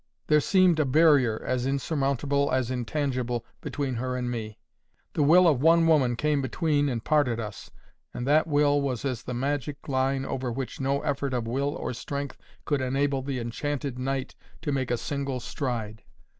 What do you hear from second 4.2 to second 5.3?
me. The